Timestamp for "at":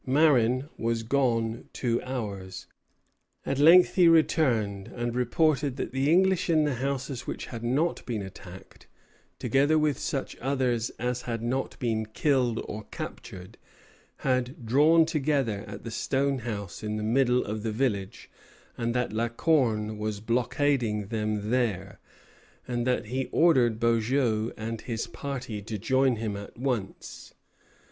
3.45-3.59, 15.67-15.83, 26.35-26.57